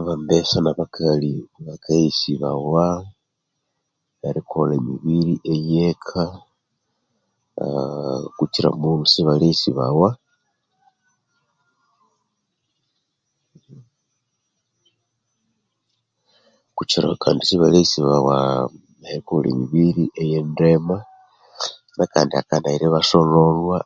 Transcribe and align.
Abambesa 0.00 0.56
na 0.62 0.72
bakali 0.78 1.32
bakaghesibawa 1.66 2.84
erikola 4.28 4.72
emibiri 4.80 5.34
yeka 5.72 6.22
kukira 8.36 8.68
Kandi 17.22 17.42
sibalighesibawa 17.48 18.36
erikolha 19.10 19.48
emibiri 19.54 20.04
eyendema 20.22 20.96
bwakandi 21.96 22.32
hakanaira 22.38 22.84
ibasolholhwa 22.86 23.78